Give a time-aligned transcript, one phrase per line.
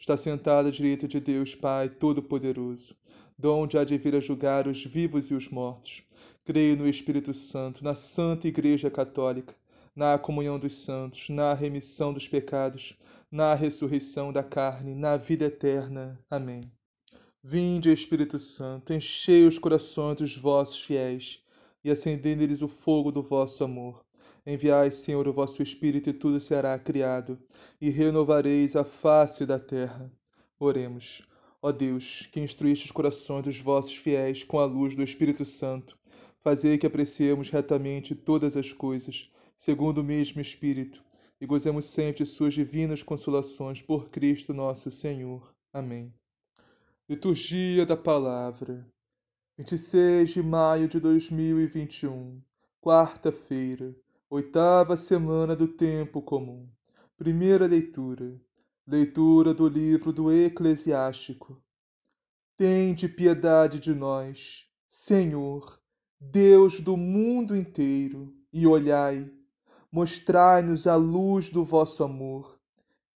[0.00, 2.96] está sentado à direita de Deus Pai Todo-Poderoso,
[3.38, 6.02] donde há de vir a julgar os vivos e os mortos.
[6.42, 9.54] Creio no Espírito Santo, na Santa Igreja Católica,
[9.94, 12.96] na comunhão dos santos, na remissão dos pecados,
[13.30, 16.18] na ressurreição da carne, na vida eterna.
[16.30, 16.62] Amém.
[17.44, 21.44] Vinde, Espírito Santo, enchei os corações dos vossos fiéis
[21.84, 24.02] e acendei neles o fogo do vosso amor.
[24.46, 27.38] Enviai, Senhor, o vosso Espírito, e tudo será criado,
[27.80, 30.10] e renovareis a face da terra.
[30.58, 31.22] Oremos.
[31.62, 35.98] Ó Deus, que instruíste os corações dos vossos fiéis com a luz do Espírito Santo,
[36.40, 41.04] fazei que apreciemos retamente todas as coisas, segundo o mesmo Espírito,
[41.38, 45.54] e gozemos sempre de suas divinas consolações por Cristo nosso Senhor.
[45.70, 46.14] Amém.
[47.06, 48.86] Liturgia da Palavra.
[49.58, 52.40] 26 de maio de 2021,
[52.80, 53.94] quarta-feira
[54.32, 56.68] Oitava semana do tempo comum.
[57.16, 58.40] Primeira leitura.
[58.86, 61.60] Leitura do livro do Eclesiástico.
[62.56, 65.80] Tende piedade de nós, Senhor,
[66.20, 69.28] Deus do mundo inteiro, e olhai,
[69.90, 72.56] mostrai-nos a luz do vosso amor.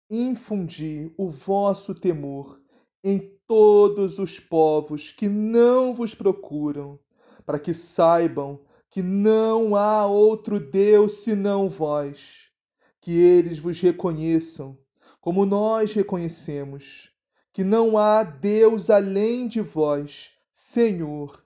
[0.08, 2.58] Infundi o vosso temor
[3.04, 6.98] em todos os povos que não vos procuram,
[7.44, 12.50] para que saibam que não há outro Deus senão vós,
[13.00, 14.76] que eles vos reconheçam,
[15.18, 17.10] como nós reconhecemos,
[17.54, 21.42] que não há Deus além de vós, Senhor.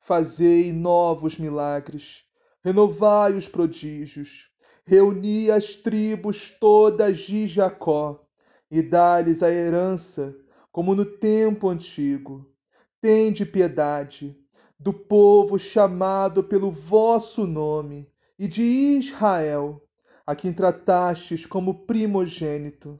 [0.00, 2.24] Fazei novos milagres,
[2.64, 4.50] renovai os prodígios,
[4.84, 8.26] reuni as tribos todas de Jacó
[8.68, 10.34] e dá-lhes a herança,
[10.72, 12.52] como no tempo antigo.
[13.00, 14.41] Tende piedade
[14.82, 19.80] do povo chamado pelo vosso nome, e de Israel,
[20.26, 22.98] a quem tratastes como primogênito.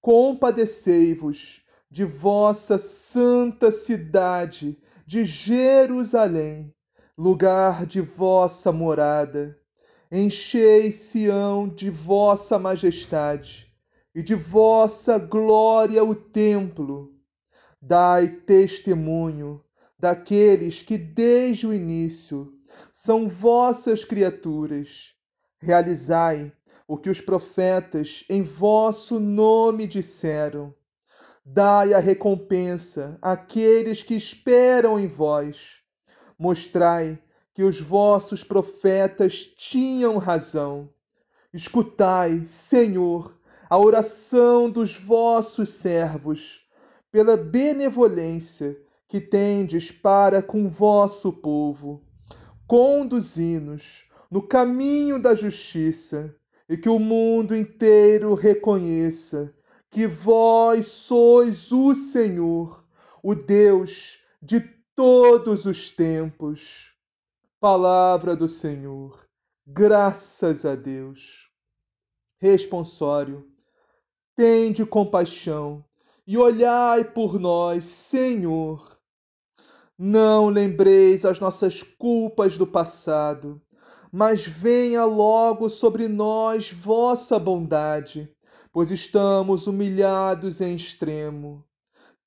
[0.00, 6.74] Compadecei-vos de vossa santa cidade, de Jerusalém,
[7.18, 9.58] lugar de vossa morada.
[10.10, 13.70] Enchei Sião de vossa majestade,
[14.14, 17.12] e de vossa glória o templo.
[17.78, 19.63] Dai testemunho
[19.98, 22.52] daqueles que desde o início
[22.92, 25.14] são vossas criaturas.
[25.60, 26.52] Realizai
[26.86, 30.74] o que os profetas em vosso nome disseram.
[31.44, 35.80] Dai a recompensa àqueles que esperam em vós.
[36.38, 37.18] Mostrai
[37.54, 40.90] que os vossos profetas tinham razão.
[41.52, 43.38] Escutai, Senhor,
[43.70, 46.66] a oração dos vossos servos,
[47.12, 48.76] pela benevolência
[49.14, 52.02] que tendes para com vosso povo.
[52.66, 56.34] Conduzi-nos no caminho da justiça
[56.68, 59.54] e que o mundo inteiro reconheça
[59.88, 62.84] que vós sois o Senhor,
[63.22, 64.58] o Deus de
[64.96, 66.92] todos os tempos.
[67.60, 69.24] Palavra do Senhor,
[69.64, 71.48] graças a Deus.
[72.40, 73.48] Responsório,
[74.34, 75.84] tende compaixão
[76.26, 78.93] e olhai por nós, Senhor
[79.98, 83.62] não lembreis as nossas culpas do passado,
[84.10, 88.28] mas venha logo sobre nós vossa bondade,
[88.72, 91.64] pois estamos humilhados em extremo.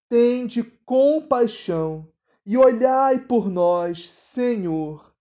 [0.09, 2.07] Tende compaixão
[2.45, 5.13] e olhai por nós, Senhor.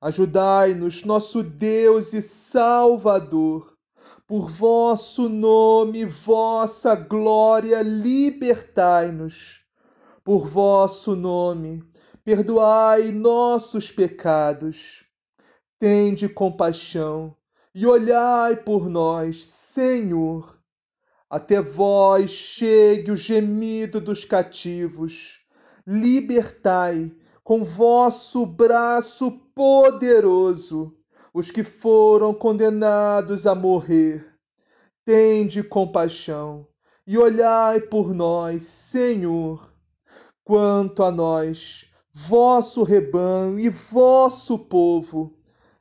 [0.00, 3.76] Ajudai-nos, nosso Deus e Salvador.
[4.24, 9.67] Por vosso nome, vossa glória, libertai-nos
[10.28, 11.82] por vosso nome,
[12.22, 15.02] perdoai nossos pecados.
[15.78, 17.34] Tende compaixão
[17.74, 20.58] e olhai por nós, Senhor.
[21.30, 25.40] Até vós chegue o gemido dos cativos.
[25.86, 27.10] Libertai
[27.42, 30.94] com vosso braço poderoso
[31.32, 34.26] os que foram condenados a morrer.
[35.06, 36.68] Tende compaixão
[37.06, 39.77] e olhai por nós, Senhor
[40.48, 45.36] Quanto a nós, vosso rebanho e vosso povo,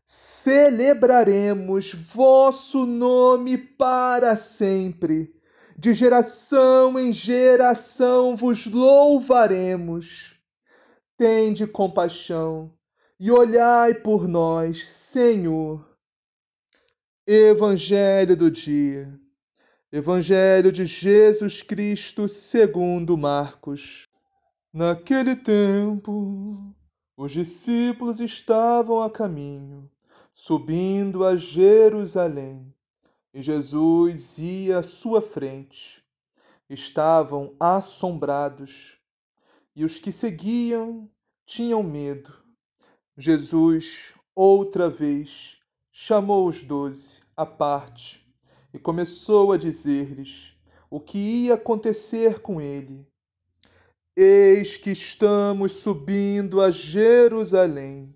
[0.05, 5.33] celebraremos vosso nome para sempre
[5.77, 10.35] de geração em geração vos louvaremos.
[11.15, 12.73] Tende compaixão
[13.17, 15.87] e olhai por nós, Senhor.
[17.25, 19.17] Evangelho do dia.
[19.89, 24.06] Evangelho de Jesus Cristo segundo Marcos.
[24.77, 26.71] Naquele tempo,
[27.18, 29.89] os discípulos estavam a caminho,
[30.31, 32.71] subindo a Jerusalém,
[33.33, 36.06] e Jesus ia à sua frente.
[36.69, 39.00] Estavam assombrados,
[39.75, 41.09] e os que seguiam
[41.44, 42.31] tinham medo.
[43.18, 45.57] Jesus, outra vez,
[45.91, 48.23] chamou os doze à parte
[48.71, 50.53] e começou a dizer-lhes
[50.88, 53.07] o que ia acontecer com ele
[54.19, 58.15] Eis que estamos subindo a Jerusalém,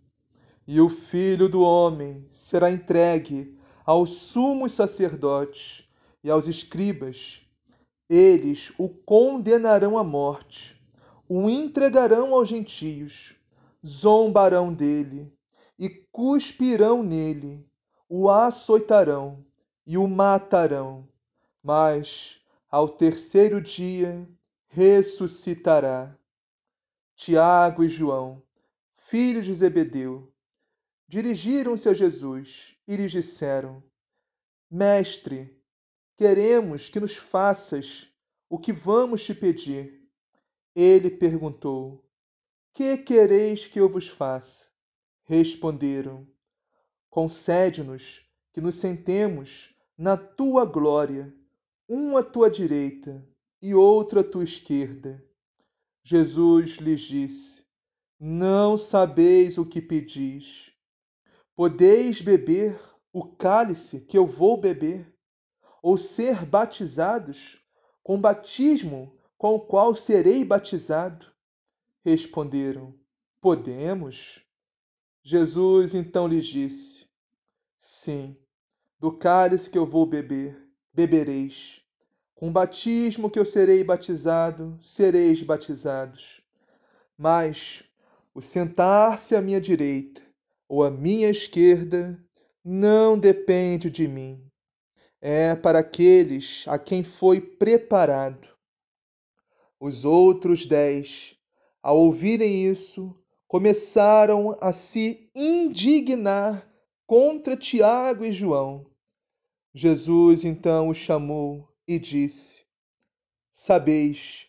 [0.65, 3.55] e o filho do homem será entregue
[3.85, 5.87] aos sumos sacerdotes
[6.23, 7.43] e aos escribas.
[8.09, 10.75] Eles o condenarão à morte,
[11.29, 13.35] o entregarão aos gentios,
[13.85, 15.31] zombarão dele
[15.77, 17.63] e cuspirão nele,
[18.09, 19.45] o açoitarão
[19.85, 21.07] e o matarão.
[21.63, 24.27] Mas, ao terceiro dia,
[24.73, 26.17] ressuscitará.
[27.13, 28.41] Tiago e João,
[28.95, 30.33] filhos de Zebedeu,
[31.09, 33.83] dirigiram-se a Jesus e lhes disseram:
[34.69, 35.61] Mestre,
[36.15, 38.07] queremos que nos faças
[38.49, 40.09] o que vamos te pedir.
[40.73, 42.09] Ele perguntou:
[42.73, 44.71] Que quereis que eu vos faça?
[45.23, 46.25] Responderam:
[47.09, 51.35] Concede-nos que nos sentemos na tua glória,
[51.89, 53.29] um à tua direita
[53.61, 55.23] e outra à tua esquerda.
[56.03, 57.63] Jesus lhes disse:
[58.19, 60.71] Não sabeis o que pedis.
[61.55, 62.79] Podeis beber
[63.13, 65.13] o cálice que eu vou beber,
[65.83, 67.61] ou ser batizados
[68.01, 71.25] com o batismo com o qual serei batizado?
[72.03, 72.93] Responderam:
[73.39, 74.39] Podemos.
[75.23, 77.07] Jesus então lhes disse:
[77.77, 78.37] Sim,
[78.99, 81.80] do cálice que eu vou beber, bebereis
[82.41, 86.41] com o batismo que eu serei batizado, sereis batizados.
[87.15, 87.83] Mas
[88.33, 90.23] o sentar-se à minha direita
[90.67, 92.19] ou à minha esquerda
[92.65, 94.43] não depende de mim.
[95.21, 98.49] É para aqueles a quem foi preparado.
[99.79, 101.35] Os outros dez,
[101.79, 103.15] ao ouvirem isso,
[103.47, 106.67] começaram a se indignar
[107.05, 108.87] contra Tiago e João.
[109.75, 112.61] Jesus então os chamou e disse:
[113.51, 114.47] Sabeis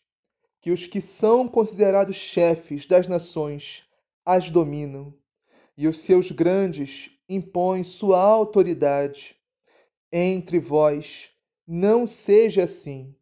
[0.61, 3.85] que os que são considerados chefes das nações
[4.25, 5.13] as dominam,
[5.77, 9.35] e os seus grandes impõem sua autoridade.
[10.13, 11.31] Entre vós
[11.67, 13.13] não seja assim.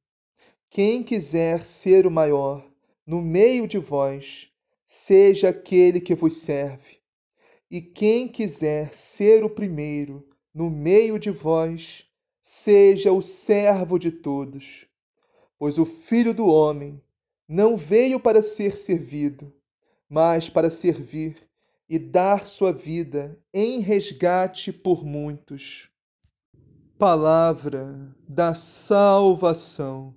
[0.69, 2.69] Quem quiser ser o maior
[3.07, 4.53] no meio de vós,
[4.87, 6.99] seja aquele que vos serve.
[7.71, 12.05] E quem quiser ser o primeiro no meio de vós,
[12.51, 14.85] seja o servo de todos.
[15.57, 17.01] Pois o Filho do Homem
[17.49, 19.55] não veio para ser servido,
[20.09, 21.49] mas para servir
[21.89, 25.89] e dar sua vida em resgate por muitos.
[26.99, 30.13] Palavra da salvação.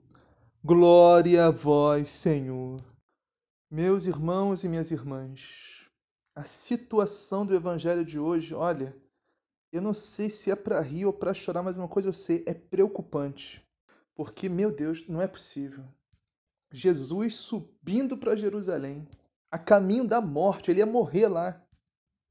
[0.63, 2.81] Glória a vós, Senhor.
[3.69, 5.87] Meus irmãos e minhas irmãs,
[6.35, 8.97] a situação do evangelho de hoje, olha,
[9.73, 12.43] eu não sei se é para rir ou para chorar, mas uma coisa eu sei,
[12.45, 13.65] é preocupante.
[14.13, 15.83] Porque, meu Deus, não é possível.
[16.71, 19.07] Jesus subindo para Jerusalém,
[19.49, 21.59] a caminho da morte, ele ia morrer lá.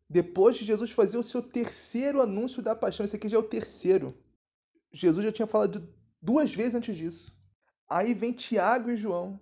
[0.08, 3.48] Depois de Jesus fazer o seu terceiro anúncio da paixão, esse aqui já é o
[3.48, 4.14] terceiro.
[4.92, 7.36] Jesus já tinha falado duas vezes antes disso.
[7.88, 9.40] Aí vem Tiago e João.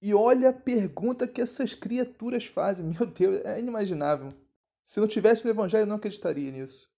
[0.00, 2.86] E olha a pergunta que essas criaturas fazem.
[2.96, 4.28] Meu Deus, é inimaginável.
[4.84, 6.89] Se não tivesse no Evangelho, eu não acreditaria nisso.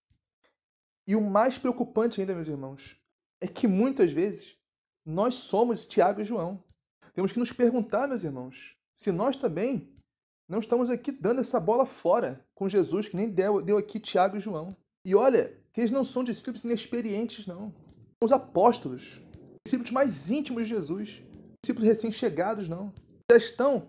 [1.06, 2.96] E o mais preocupante ainda, meus irmãos,
[3.40, 4.56] é que muitas vezes
[5.04, 6.62] nós somos Tiago e João.
[7.12, 9.92] Temos que nos perguntar, meus irmãos, se nós também
[10.48, 14.36] não estamos aqui dando essa bola fora com Jesus, que nem deu, deu aqui Tiago
[14.36, 14.76] e João.
[15.04, 17.72] E olha, que eles não são discípulos inexperientes, não.
[17.72, 19.20] São os apóstolos,
[19.66, 21.22] discípulos mais íntimos de Jesus,
[21.64, 22.92] discípulos recém-chegados, não.
[23.30, 23.88] Já estão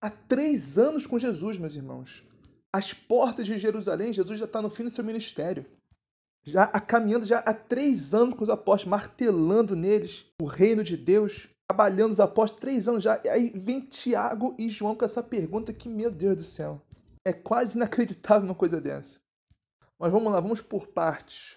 [0.00, 2.22] há três anos com Jesus, meus irmãos.
[2.72, 5.66] As portas de Jerusalém, Jesus já está no fim do seu ministério
[6.44, 11.48] já caminhando já há três anos com os apóstolos, martelando neles o reino de Deus,
[11.68, 13.20] trabalhando os apóstolos três anos já.
[13.24, 16.82] E aí vem Tiago e João com essa pergunta que, meu Deus do céu,
[17.24, 19.20] é quase inacreditável uma coisa dessa.
[19.98, 21.56] Mas vamos lá, vamos por partes.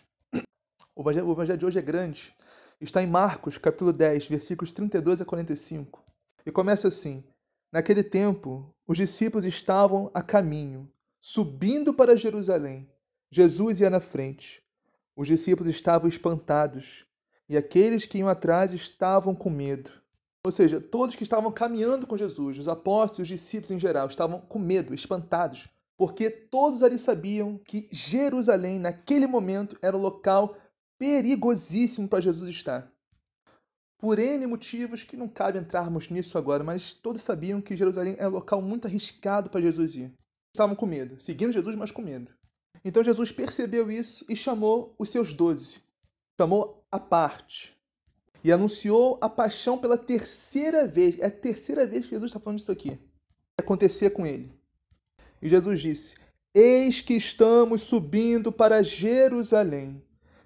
[0.95, 2.35] O evangelho, o evangelho de hoje é grande
[2.79, 6.03] Está em Marcos, capítulo 10, versículos 32 a 45.
[6.45, 7.23] E começa assim:
[7.71, 12.89] Naquele tempo, os discípulos estavam a caminho, subindo para Jerusalém.
[13.31, 14.61] Jesus ia na frente.
[15.15, 17.05] Os discípulos estavam espantados,
[17.47, 19.91] e aqueles que iam atrás estavam com medo.
[20.45, 24.41] Ou seja, todos que estavam caminhando com Jesus, os apóstolos, os discípulos em geral, estavam
[24.41, 25.67] com medo, espantados,
[25.97, 30.57] porque todos ali sabiam que Jerusalém, naquele momento, era o local
[30.99, 32.91] perigosíssimo para Jesus estar.
[33.97, 38.27] Por N motivos que não cabe entrarmos nisso agora, mas todos sabiam que Jerusalém é
[38.27, 40.13] um local muito arriscado para Jesus ir.
[40.53, 42.31] Estavam com medo, seguindo Jesus, mas com medo.
[42.85, 45.81] Então Jesus percebeu isso e chamou os seus doze,
[46.39, 47.75] chamou a parte
[48.43, 51.19] e anunciou a paixão pela terceira vez.
[51.19, 52.99] É a terceira vez que Jesus está falando disso aqui.
[53.57, 54.53] Acontecer com ele.
[55.41, 56.15] E Jesus disse:
[56.53, 59.99] Eis que estamos subindo para Jerusalém,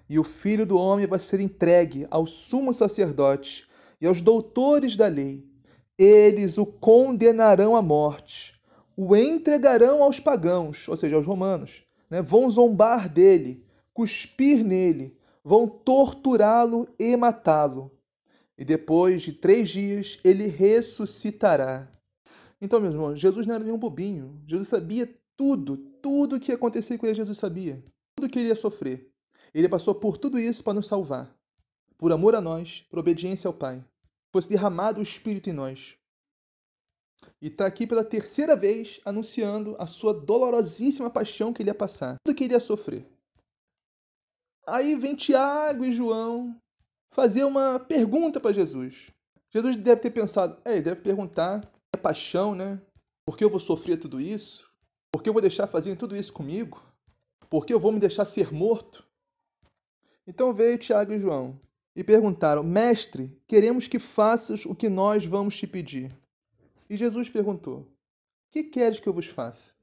[0.08, 3.68] e o filho do homem vai ser entregue ao sumo sacerdote
[4.00, 5.46] e aos doutores da lei.
[5.98, 8.58] Eles o condenarão à morte,
[8.96, 12.20] o entregarão aos pagãos, ou seja, aos romanos, né?
[12.20, 13.64] vão zombar dele,
[13.94, 17.90] cuspir nele, vão torturá-lo e matá-lo.
[18.58, 21.88] E depois de três dias ele ressuscitará.
[22.60, 24.38] Então, meus irmãos, Jesus não era nenhum bobinho.
[24.46, 27.82] Jesus sabia tudo, tudo que ia acontecer com ele, Jesus sabia.
[28.14, 29.10] Tudo que ele ia sofrer.
[29.54, 31.34] Ele passou por tudo isso para nos salvar.
[31.96, 33.82] Por amor a nós, por obediência ao Pai.
[34.30, 35.96] Fosse derramado o Espírito em nós.
[37.40, 42.16] E está aqui pela terceira vez anunciando a sua dolorosíssima paixão que ele ia passar.
[42.24, 43.06] Tudo que ele ia sofrer.
[44.66, 46.54] Aí vem Tiago e João
[47.12, 49.06] fazer uma pergunta para Jesus.
[49.50, 51.60] Jesus deve ter pensado, é, ele deve perguntar
[51.92, 52.80] a paixão, né?
[53.26, 54.70] Por que eu vou sofrer tudo isso?
[55.12, 56.82] Por que eu vou deixar fazer tudo isso comigo?
[57.48, 59.04] Por que eu vou me deixar ser morto?
[60.26, 61.58] Então veio Tiago e João
[61.96, 66.08] e perguntaram: Mestre, queremos que faças o que nós vamos te pedir.
[66.90, 67.86] E Jesus perguntou:
[68.50, 69.74] Que queres que eu vos faça?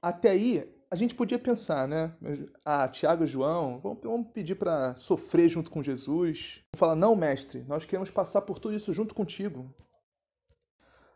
[0.00, 2.16] Até aí, a gente podia pensar, né?
[2.64, 6.62] Ah, Tiago e João, vamos pedir para sofrer junto com Jesus.
[6.76, 9.74] Falar: Não, mestre, nós queremos passar por tudo isso junto contigo.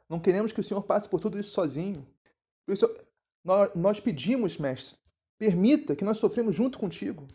[0.09, 2.05] Não queremos que o Senhor passe por tudo isso sozinho.
[2.67, 2.93] Por isso,
[3.75, 4.99] nós pedimos, mestre,
[5.39, 7.27] permita que nós sofremos junto contigo.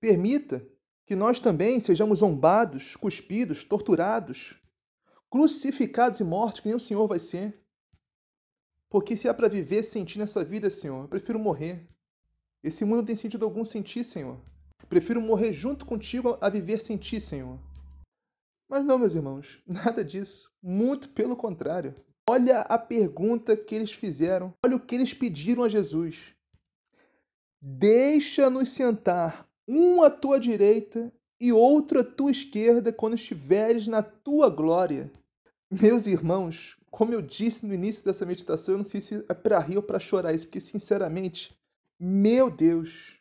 [0.00, 0.66] Permita
[1.06, 4.60] que nós também sejamos zombados, cuspidos, torturados,
[5.36, 7.54] crucificados e mortos, que nem o Senhor vai ser.
[8.88, 11.86] Porque se é para viver sentindo essa vida, Senhor, eu prefiro morrer.
[12.64, 14.40] Esse mundo não tem sentido algum sem ti, Senhor.
[14.88, 17.58] prefiro morrer junto contigo a viver sem ti, Senhor.
[18.66, 20.50] Mas não, meus irmãos, nada disso.
[20.62, 21.94] Muito pelo contrário.
[22.28, 26.34] Olha a pergunta que eles fizeram, olha o que eles pediram a Jesus.
[27.60, 34.48] Deixa-nos sentar um à tua direita e outro à tua esquerda quando estiveres na tua
[34.48, 35.12] glória.
[35.70, 39.58] Meus irmãos, como eu disse no início dessa meditação, eu não sei se é para
[39.58, 41.50] rir ou para chorar isso, porque sinceramente,
[41.98, 43.16] meu Deus,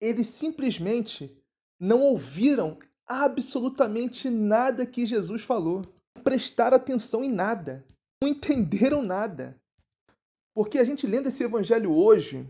[0.00, 1.36] eles simplesmente
[1.80, 5.82] não ouviram absolutamente nada que Jesus falou,
[6.14, 7.84] não prestaram atenção em nada,
[8.22, 9.56] não entenderam nada.
[10.54, 12.48] Porque a gente lendo esse evangelho hoje,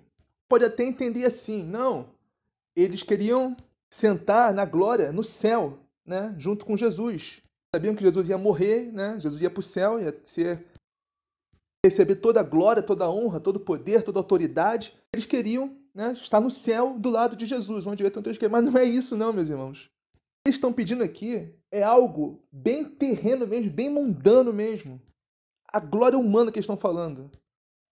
[0.49, 2.11] pode até entender assim, não,
[2.77, 3.57] eles queriam
[3.91, 7.41] sentar na glória, no céu, né, junto com Jesus.
[7.75, 9.19] Sabiam que Jesus ia morrer, né?
[9.21, 10.65] Jesus ia para o céu, ia ser,
[11.85, 14.97] receber toda a glória, toda a honra, todo o poder, toda a autoridade.
[15.15, 18.77] Eles queriam né, estar no céu do lado de Jesus, onde vai tanto Mas não
[18.79, 19.85] é isso, não, meus irmãos.
[19.85, 25.01] O que eles estão pedindo aqui é algo bem terreno mesmo, bem mundano mesmo.
[25.71, 27.31] A glória humana que eles estão falando.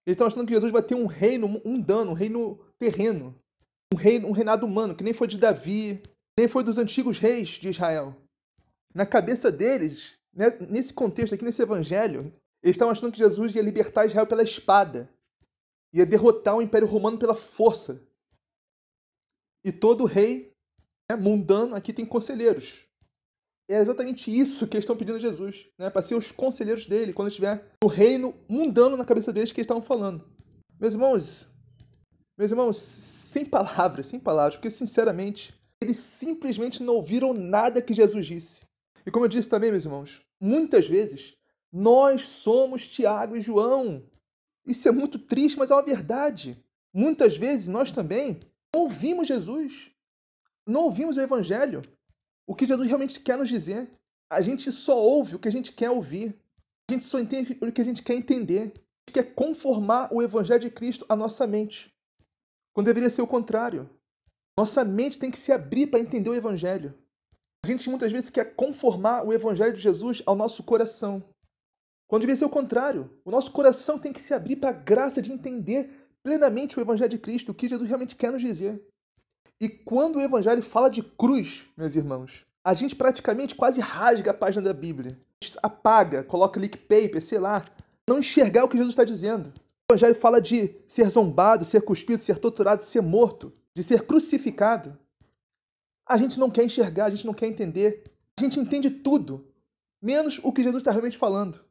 [0.06, 3.34] Eles estão achando que Jesus vai ter um reino mundano, um reino terreno
[3.92, 6.02] um, rei, um reinado humano, que nem foi de Davi,
[6.38, 8.14] nem foi dos antigos reis de Israel.
[8.96, 13.60] Na cabeça deles, né, nesse contexto aqui, nesse evangelho, eles estavam achando que Jesus ia
[13.60, 15.12] libertar Israel pela espada,
[15.92, 18.02] ia derrotar o Império Romano pela força.
[19.62, 20.50] E todo rei
[21.10, 22.86] né, mundano aqui tem conselheiros.
[23.68, 27.12] É exatamente isso que eles estão pedindo a Jesus, né, para ser os conselheiros dele,
[27.12, 30.26] quando estiver no reino mundano na cabeça deles que eles estavam falando.
[30.80, 31.46] Meus irmãos,
[32.38, 38.24] meus irmãos, sem palavras, sem palavras, porque sinceramente, eles simplesmente não ouviram nada que Jesus
[38.24, 38.65] disse.
[39.06, 41.36] E como eu disse também, meus irmãos, muitas vezes
[41.72, 44.04] nós somos Tiago e João.
[44.66, 46.62] Isso é muito triste, mas é uma verdade.
[46.92, 48.40] Muitas vezes nós também
[48.74, 49.92] não ouvimos Jesus,
[50.66, 51.80] não ouvimos o Evangelho,
[52.46, 53.88] o que Jesus realmente quer nos dizer.
[54.28, 56.34] A gente só ouve o que a gente quer ouvir.
[56.90, 58.60] A gente só entende o que a gente quer entender.
[58.60, 61.94] A gente quer conformar o Evangelho de Cristo à nossa mente
[62.76, 63.88] quando deveria ser o contrário.
[64.54, 66.92] Nossa mente tem que se abrir para entender o Evangelho.
[67.66, 71.20] A gente muitas vezes quer conformar o Evangelho de Jesus ao nosso coração.
[72.06, 73.10] Quando devia ser o contrário.
[73.24, 75.90] O nosso coração tem que se abrir para a graça de entender
[76.22, 78.80] plenamente o Evangelho de Cristo, o que Jesus realmente quer nos dizer.
[79.60, 84.34] E quando o Evangelho fala de cruz, meus irmãos, a gente praticamente quase rasga a
[84.34, 85.18] página da Bíblia.
[85.60, 87.64] Apaga, coloca leak paper, sei lá,
[88.08, 89.52] não enxergar o que Jesus está dizendo.
[89.90, 94.96] O Evangelho fala de ser zombado, ser cuspido, ser torturado, ser morto, de ser crucificado.
[96.06, 98.04] A gente não quer enxergar, a gente não quer entender.
[98.38, 99.46] A gente entende tudo,
[100.00, 101.64] menos o que Jesus está realmente falando.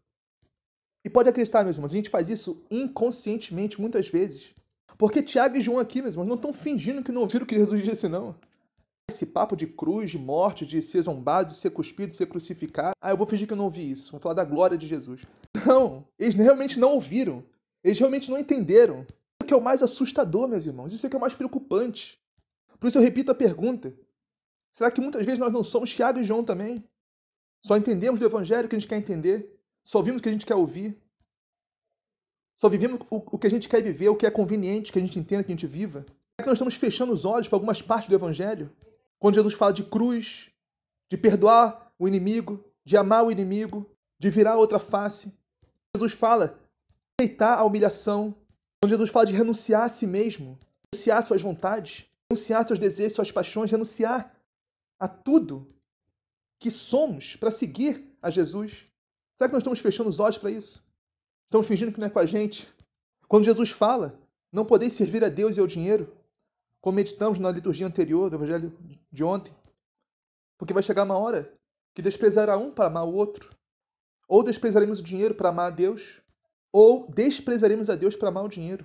[1.05, 4.53] E pode acreditar, meus irmãos, a gente faz isso inconscientemente muitas vezes.
[4.97, 7.55] Porque Tiago e João aqui, meus irmãos, não estão fingindo que não ouviram o que
[7.55, 8.35] Jesus disse, não.
[9.07, 12.95] Esse papo de cruz, de morte, de ser zombado, de ser cuspido, de ser crucificado.
[12.99, 14.11] Ah, eu vou fingir que eu não ouvi isso.
[14.11, 15.21] Vou falar da glória de Jesus.
[15.65, 17.43] Não, eles realmente não ouviram.
[17.83, 19.01] Eles realmente não entenderam.
[19.01, 20.91] Isso que é o mais assustador, meus irmãos.
[20.91, 22.19] Isso é que é o mais preocupante.
[22.79, 23.93] Por isso eu repito a pergunta.
[24.75, 26.83] Será que muitas vezes nós não somos Tiago e João também?
[27.65, 30.45] Só entendemos do Evangelho que a gente quer entender, só ouvimos o que a gente
[30.45, 31.01] quer ouvir,
[32.59, 35.17] só vivemos o, que a gente quer viver, o que é conveniente que a gente
[35.17, 36.01] entenda, que a gente viva.
[36.01, 38.69] Será que nós estamos fechando os olhos para algumas partes do Evangelho?
[39.17, 40.51] Quando Jesus fala de cruz,
[41.09, 43.89] de perdoar o inimigo, de amar o inimigo,
[44.19, 45.33] de virar outra face.
[45.95, 46.59] Jesus fala
[47.17, 48.35] aceitar a humilhação.
[48.81, 50.59] Quando Jesus fala de renunciar a si mesmo,
[50.93, 54.34] renunciar suas vontades, renunciar seus desejos, suas paixões, renunciar
[55.05, 55.67] a tudo
[56.59, 58.87] que somos para seguir a Jesus?
[59.37, 60.83] Será que nós estamos fechando os olhos para isso?
[61.45, 62.67] Estamos fingindo que não é com a gente?
[63.27, 64.19] Quando Jesus fala,
[64.51, 66.11] não podeis servir a Deus e ao dinheiro,
[66.81, 68.75] como meditamos na liturgia anterior do Evangelho
[69.11, 69.53] de ontem,
[70.57, 71.53] porque vai chegar uma hora
[71.93, 73.47] que desprezará um para amar o outro,
[74.27, 76.19] ou desprezaremos o dinheiro para amar a Deus,
[76.71, 78.83] ou desprezaremos a Deus para amar o dinheiro.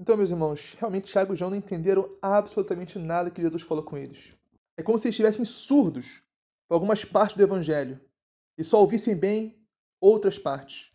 [0.00, 3.96] Então, meus irmãos, realmente Tiago e João não entenderam absolutamente nada que Jesus falou com
[3.96, 4.36] eles.
[4.78, 6.22] É como se estivessem surdos
[6.68, 8.00] para algumas partes do Evangelho
[8.56, 9.60] e só ouvissem bem
[10.00, 10.92] outras partes.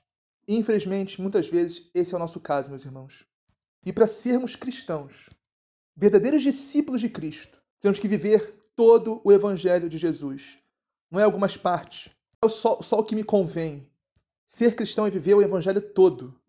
[0.47, 3.25] Infelizmente, muitas vezes, esse é o nosso caso, meus irmãos.
[3.85, 5.29] E para sermos cristãos,
[5.97, 10.57] verdadeiros discípulos de Cristo, temos que viver todo o Evangelho de Jesus.
[11.11, 12.09] Não é algumas partes,
[12.41, 13.85] é só, só o que me convém.
[14.47, 16.39] Ser cristão é viver o Evangelho todo.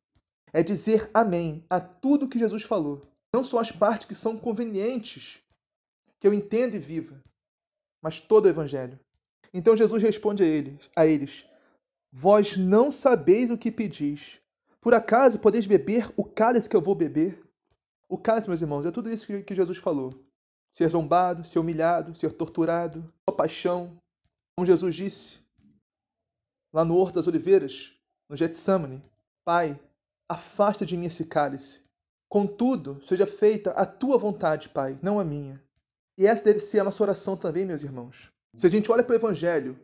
[0.53, 3.01] É dizer amém a tudo que Jesus falou.
[3.35, 5.43] Não só as partes que são convenientes
[6.21, 7.23] que eu entenda e viva,
[8.05, 9.01] mas todo o Evangelho.
[9.51, 11.47] Então Jesus responde a eles, a eles:
[12.13, 14.43] Vós não sabeis o que pedis.
[14.79, 17.43] Por acaso podeis beber o cálice que eu vou beber?
[18.07, 20.13] O cálice, meus irmãos, é tudo isso que Jesus falou.
[20.71, 23.97] Ser zombado, ser humilhado, ser torturado, a paixão.
[24.55, 25.39] Como Jesus disse
[26.75, 27.97] lá no Horto das Oliveiras,
[28.29, 29.01] no Getsemane,
[29.47, 29.81] Pai,
[30.29, 31.81] afasta de mim esse cálice.
[32.29, 35.64] Contudo, seja feita a tua vontade, Pai, não a minha.
[36.17, 38.31] E essa deve ser a nossa oração também, meus irmãos.
[38.57, 39.77] Se a gente olha para o Evangelho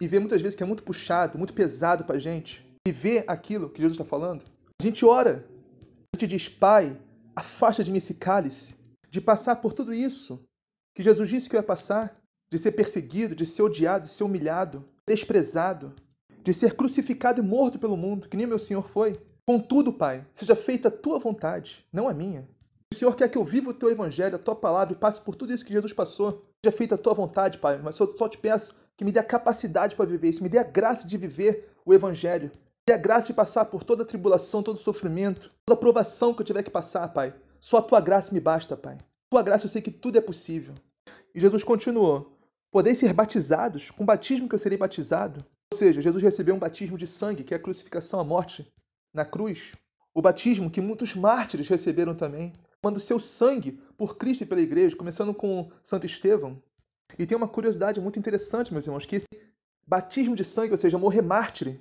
[0.00, 3.24] e vê muitas vezes que é muito puxado, muito pesado para a gente, e vê
[3.26, 4.44] aquilo que Jesus está falando,
[4.80, 5.44] a gente ora.
[6.14, 7.00] A gente diz, Pai,
[7.34, 8.74] afasta de mim esse cálice,
[9.10, 10.42] de passar por tudo isso
[10.94, 12.20] que Jesus disse que eu ia passar,
[12.50, 15.94] de ser perseguido, de ser odiado, de ser humilhado, desprezado,
[16.42, 19.12] de ser crucificado e morto pelo mundo, que nem meu Senhor foi.
[19.46, 22.48] Contudo, Pai, seja feita a tua vontade, não a minha.
[22.98, 25.52] Senhor quer que eu viva o teu evangelho, a tua palavra, e passe por tudo
[25.52, 26.42] isso que Jesus passou.
[26.64, 29.24] Seja feita a tua vontade, Pai, mas eu só te peço que me dê a
[29.24, 32.50] capacidade para viver isso, me dê a graça de viver o evangelho.
[32.54, 35.80] Me dê a graça de passar por toda a tribulação, todo o sofrimento, toda a
[35.80, 37.32] provação que eu tiver que passar, Pai.
[37.60, 38.98] Só a tua graça me basta, Pai.
[39.30, 40.74] Tua graça eu sei que tudo é possível.
[41.34, 42.36] E Jesus continuou:
[42.72, 45.44] Podeis ser batizados com o batismo que eu serei batizado?
[45.72, 48.66] Ou seja, Jesus recebeu um batismo de sangue, que é a crucificação, a morte
[49.14, 49.72] na cruz.
[50.14, 54.96] O batismo que muitos mártires receberam também quando seu sangue por Cristo e pela igreja,
[54.96, 56.62] começando com Santo Estevão.
[57.18, 59.26] E tem uma curiosidade muito interessante, meus irmãos, que esse
[59.86, 61.80] batismo de sangue, ou seja, morrer mártir,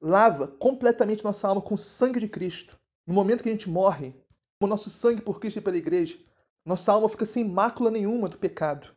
[0.00, 2.78] lava completamente nossa alma com o sangue de Cristo.
[3.06, 4.14] No momento que a gente morre,
[4.60, 6.18] o nosso sangue por Cristo e pela igreja,
[6.64, 8.94] nossa alma fica sem mácula nenhuma do pecado.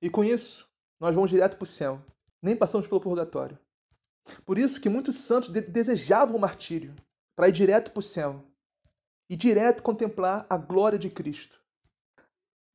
[0.00, 0.68] E com isso,
[1.00, 2.02] nós vamos direto para o céu.
[2.42, 3.58] Nem passamos pelo purgatório.
[4.44, 6.94] Por isso que muitos santos desejavam o martírio,
[7.36, 8.44] para ir direto para o céu
[9.32, 11.58] e direto contemplar a glória de Cristo.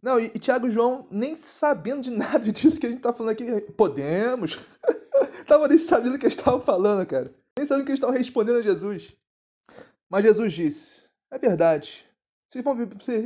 [0.02, 3.13] Não, e, e Tiago e João, nem sabendo de nada disso que a gente está
[3.13, 4.60] falando aqui, podemos.
[5.39, 7.32] Estavam nem sabendo o que eles estavam falando, cara.
[7.56, 9.15] Nem sabendo o que eles estavam respondendo a Jesus.
[10.10, 12.08] Mas Jesus disse: É verdade.
[12.50, 12.76] Vocês vão,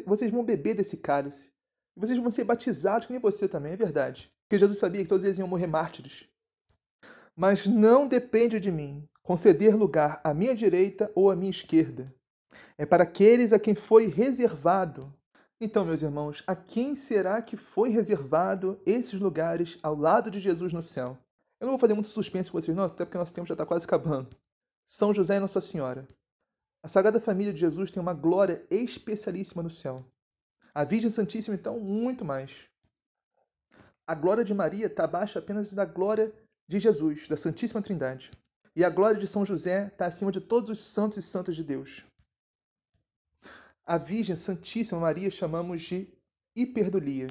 [0.06, 1.52] vocês vão beber desse cálice.
[1.96, 4.30] Vocês vão ser batizados, que nem você também, é verdade.
[4.44, 6.28] Porque Jesus sabia que todos eles iam morrer mártires.
[7.36, 12.14] Mas não depende de mim conceder lugar à minha direita ou à minha esquerda
[12.78, 15.14] é para aqueles a quem foi reservado
[15.60, 20.74] Então, meus irmãos, a quem será que foi reservado esses lugares ao lado de Jesus
[20.74, 21.18] no céu?
[21.60, 23.66] Eu não vou fazer muito suspense com vocês, não, até porque nosso tempo já está
[23.66, 24.36] quase acabando.
[24.86, 26.08] São José e Nossa Senhora.
[26.84, 30.04] A Sagrada Família de Jesus tem uma glória especialíssima no céu.
[30.74, 32.68] A Virgem Santíssima, então, muito mais.
[34.08, 36.34] A glória de Maria está abaixo apenas da glória
[36.68, 38.32] de Jesus, da Santíssima Trindade.
[38.76, 41.64] E a glória de São José está acima de todos os santos e santas de
[41.64, 42.04] Deus.
[43.86, 46.08] A Virgem Santíssima Maria chamamos de
[46.56, 47.28] hiperdulia.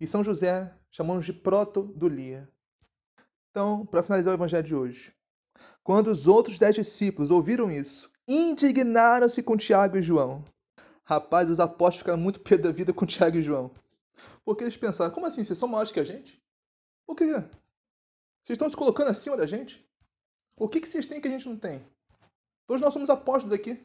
[0.00, 2.48] E São José chamamos de protodulia.
[3.50, 5.14] Então, para finalizar o evangelho de hoje,
[5.82, 10.44] quando os outros dez discípulos ouviram isso, indignaram-se com Tiago e João.
[11.04, 13.70] Rapaz, os apóstolos ficaram muito pé da vida com Tiago e João.
[14.44, 16.40] Porque eles pensaram, como assim, vocês são maiores que a gente?
[17.06, 17.26] Por quê?
[18.40, 19.84] Vocês estão se colocando acima da gente?
[20.56, 21.84] O que, que vocês têm que a gente não tem?
[22.66, 23.84] Todos nós somos apóstolos aqui.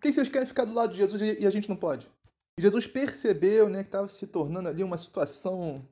[0.00, 2.10] Por que vocês querem ficar do lado de Jesus e a gente não pode?
[2.58, 5.86] E Jesus percebeu né, que estava se tornando ali uma situação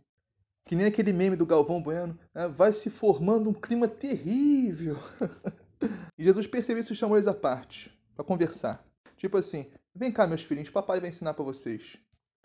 [0.65, 4.97] que nem aquele meme do Galvão Bueno, né, vai se formando um clima terrível.
[6.17, 8.83] e Jesus percebeu isso e chamou eles à parte, para conversar.
[9.19, 11.99] Tipo assim, vem cá, meus filhinhos, papai vai ensinar para vocês.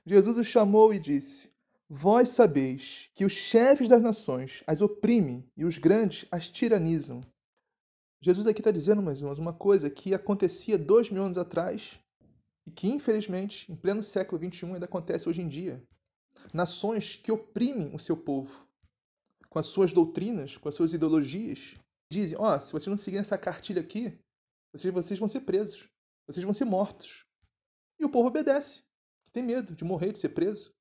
[0.06, 1.54] Jesus os chamou e disse:
[1.89, 7.21] Vós sabeis que os chefes das nações as oprimem e os grandes as tiranizam.
[8.23, 11.99] Jesus aqui está dizendo, meus irmãos, uma coisa que acontecia dois mil anos atrás
[12.65, 15.83] e que, infelizmente, em pleno século XXI ainda acontece hoje em dia.
[16.53, 18.65] Nações que oprimem o seu povo
[19.49, 21.73] com as suas doutrinas, com as suas ideologias,
[22.09, 24.17] dizem: ó, oh, se vocês não seguirem essa cartilha aqui,
[24.73, 25.89] vocês, vocês vão ser presos,
[26.25, 27.25] vocês vão ser mortos.
[27.99, 28.83] E o povo obedece,
[29.33, 30.73] tem medo de morrer, de ser preso.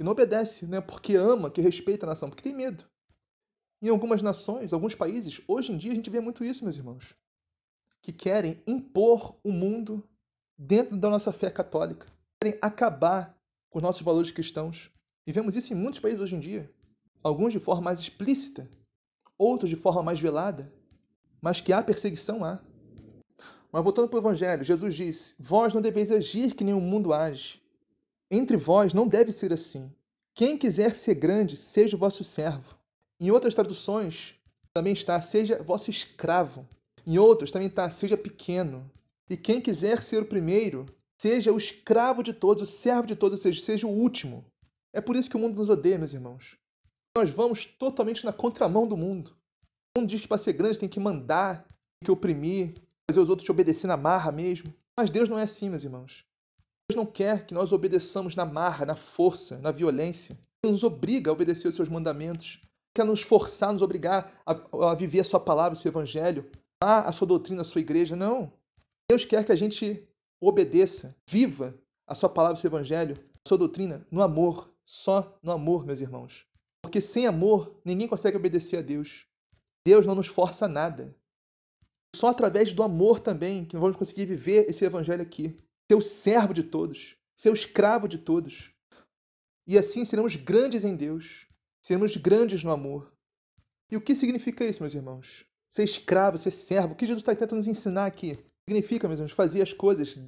[0.00, 2.88] E não obedece, né, porque ama, que respeita a nação, porque tem medo.
[3.86, 7.14] Em algumas nações, alguns países, hoje em dia a gente vê muito isso, meus irmãos,
[8.02, 10.02] que querem impor o mundo
[10.58, 12.04] dentro da nossa fé católica,
[12.40, 13.38] querem acabar
[13.70, 14.90] com os nossos valores cristãos.
[15.24, 16.68] E vemos isso em muitos países hoje em dia.
[17.22, 18.68] Alguns de forma mais explícita,
[19.38, 20.72] outros de forma mais velada,
[21.40, 22.58] mas que há perseguição há.
[23.70, 27.14] Mas voltando para o Evangelho, Jesus disse: Vós não deveis agir que nem o mundo
[27.14, 27.62] age.
[28.28, 29.94] Entre vós não deve ser assim.
[30.34, 32.75] Quem quiser ser grande, seja o vosso servo.
[33.18, 34.34] Em outras traduções,
[34.74, 36.68] também está, seja vosso escravo.
[37.06, 38.90] Em outras, também está, seja pequeno.
[39.30, 40.84] E quem quiser ser o primeiro,
[41.20, 44.44] seja o escravo de todos, o servo de todos, ou seja, seja o último.
[44.94, 46.58] É por isso que o mundo nos odeia, meus irmãos.
[47.16, 49.34] Nós vamos totalmente na contramão do mundo.
[49.96, 52.74] O mundo diz que para ser grande tem que mandar, tem que oprimir,
[53.10, 54.72] fazer os outros te obedecer na marra mesmo.
[54.98, 56.22] Mas Deus não é assim, meus irmãos.
[56.90, 60.38] Deus não quer que nós obedeçamos na marra, na força, na violência.
[60.62, 62.60] Deus nos obriga a obedecer os seus mandamentos
[62.96, 66.50] quer nos forçar, nos obrigar a, a viver a sua palavra, o seu evangelho,
[66.82, 68.16] a, a sua doutrina, a sua igreja.
[68.16, 68.50] Não.
[69.10, 70.08] Deus quer que a gente
[70.40, 75.52] obedeça, viva a sua palavra, o seu evangelho, a sua doutrina no amor, só no
[75.52, 76.46] amor, meus irmãos.
[76.82, 79.26] Porque sem amor, ninguém consegue obedecer a Deus.
[79.86, 81.14] Deus não nos força a nada.
[82.14, 85.54] Só através do amor também que nós vamos conseguir viver esse evangelho aqui.
[85.90, 88.70] Ser o servo de todos, ser o escravo de todos.
[89.66, 91.46] E assim seremos grandes em Deus
[91.86, 93.12] sermos grandes no amor.
[93.88, 95.46] E o que significa isso, meus irmãos?
[95.72, 96.94] Ser escravo, ser servo.
[96.94, 98.32] O que Jesus está tentando nos ensinar aqui?
[98.68, 100.18] Significa, meus irmãos, fazer as coisas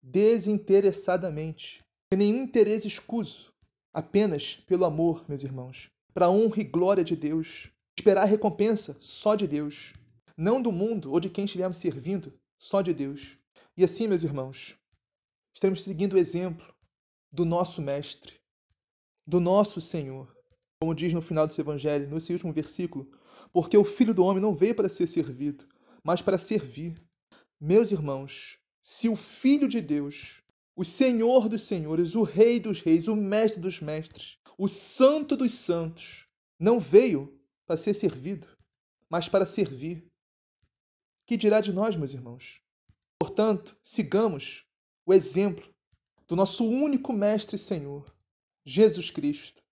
[0.00, 1.80] desinteressadamente,
[2.12, 3.52] sem nenhum interesse escuso,
[3.92, 8.96] apenas pelo amor, meus irmãos, para a honra e glória de Deus, esperar a recompensa
[9.00, 9.92] só de Deus,
[10.36, 13.36] não do mundo ou de quem estivermos servindo, só de Deus.
[13.76, 14.76] E assim, meus irmãos,
[15.56, 16.72] estamos seguindo o exemplo
[17.32, 18.37] do nosso Mestre,
[19.28, 20.34] do nosso Senhor.
[20.80, 23.10] Como diz no final desse evangelho, nesse último versículo,
[23.52, 25.66] porque o Filho do Homem não veio para ser servido,
[26.02, 26.94] mas para servir.
[27.60, 30.42] Meus irmãos, se o Filho de Deus,
[30.74, 35.52] o Senhor dos Senhores, o Rei dos Reis, o Mestre dos Mestres, o Santo dos
[35.52, 36.26] Santos,
[36.58, 38.46] não veio para ser servido,
[39.10, 40.10] mas para servir.
[41.26, 42.62] Que dirá de nós, meus irmãos?
[43.20, 44.64] Portanto, sigamos
[45.04, 45.68] o exemplo
[46.26, 48.06] do nosso único Mestre e Senhor,
[48.68, 49.62] Jesus Cristo,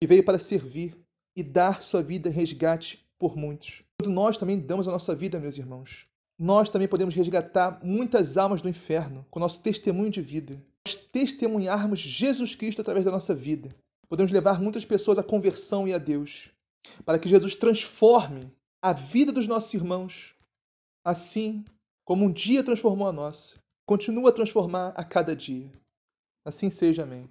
[0.00, 0.96] que veio para servir
[1.36, 3.82] e dar sua vida em resgate por muitos.
[4.00, 6.06] Quando nós também damos a nossa vida, meus irmãos,
[6.38, 10.54] nós também podemos resgatar muitas almas do inferno com nosso testemunho de vida.
[10.86, 13.68] Nós testemunharmos Jesus Cristo através da nossa vida.
[14.08, 16.50] Podemos levar muitas pessoas à conversão e a Deus,
[17.04, 18.40] para que Jesus transforme
[18.82, 20.34] a vida dos nossos irmãos,
[21.04, 21.64] assim
[22.02, 23.56] como um dia transformou a nossa.
[23.86, 25.70] Continua a transformar a cada dia.
[26.46, 27.30] Assim seja, amém.